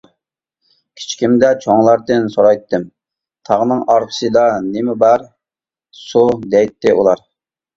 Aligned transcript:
كىچىكىمدە 1.01 1.51
چوڭلاردىن 1.65 2.25
سورايتتىم: 2.37 2.87
«تاغنىڭ 3.51 3.83
ئارقىسىدا 3.97 4.47
نېمە 4.71 4.97
بار؟ 5.05 5.29
»،«سۇ» 6.07 6.25
دەيتتى 6.57 6.97
ئۇلار. 6.99 7.25